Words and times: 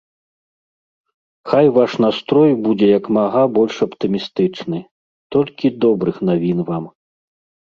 Хай 1.51 1.67
ваш 1.75 1.91
настрой 2.05 2.51
будзе 2.67 2.87
як 2.99 3.05
мага 3.19 3.43
больш 3.59 3.75
аптымістычны, 3.87 4.79
толькі 5.37 5.73
добрых 5.85 6.15
навін 6.33 6.59
вам. 6.73 6.85